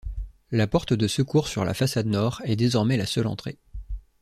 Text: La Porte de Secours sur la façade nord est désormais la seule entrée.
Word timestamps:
La 0.49 0.65
Porte 0.65 0.93
de 0.93 1.07
Secours 1.07 1.47
sur 1.47 1.63
la 1.63 1.75
façade 1.75 2.07
nord 2.07 2.41
est 2.43 2.55
désormais 2.55 2.97
la 2.97 3.05
seule 3.05 3.27
entrée. 3.27 3.59